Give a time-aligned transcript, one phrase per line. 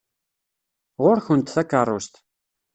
[1.03, 2.13] Ɣur-kent takeṛṛust!